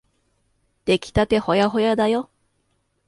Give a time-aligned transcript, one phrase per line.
[0.85, 2.31] できたてほやほやだよ。